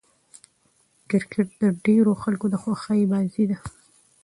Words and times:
کرکټ 1.09 1.47
د 1.61 1.63
ډېرو 1.85 2.11
خلکو 2.23 2.45
د 2.51 2.55
خوښي 2.61 3.01
بازي 3.11 3.45
ده. 3.49 3.57